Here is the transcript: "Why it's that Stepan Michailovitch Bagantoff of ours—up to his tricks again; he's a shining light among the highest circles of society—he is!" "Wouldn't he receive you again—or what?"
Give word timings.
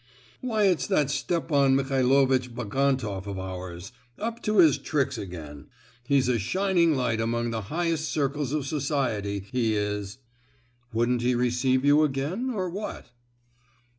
"Why 0.39 0.63
it's 0.63 0.87
that 0.87 1.11
Stepan 1.11 1.75
Michailovitch 1.75 2.55
Bagantoff 2.55 3.27
of 3.27 3.37
ours—up 3.37 4.41
to 4.41 4.57
his 4.57 4.79
tricks 4.79 5.15
again; 5.15 5.67
he's 6.07 6.27
a 6.27 6.39
shining 6.39 6.95
light 6.95 7.21
among 7.21 7.51
the 7.51 7.61
highest 7.69 8.09
circles 8.09 8.51
of 8.51 8.65
society—he 8.65 9.75
is!" 9.75 10.17
"Wouldn't 10.91 11.21
he 11.21 11.35
receive 11.35 11.85
you 11.85 12.01
again—or 12.03 12.67
what?" 12.71 13.11